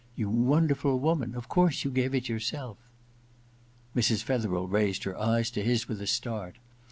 [0.15, 2.77] You wonder ful woman, of course you gave it yourself!
[3.37, 4.23] * Mrs.
[4.23, 6.55] Fetherel raised her eyes to his with a start.